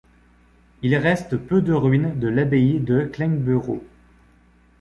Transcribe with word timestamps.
Il 0.81 0.95
reste 0.95 1.37
peu 1.37 1.61
de 1.61 1.73
ruines 1.73 2.17
de 2.19 2.27
l'abbaye 2.27 2.79
de 2.79 3.03
Kleinburo. 3.05 3.83